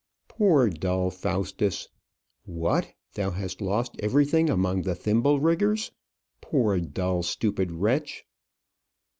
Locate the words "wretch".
7.71-8.25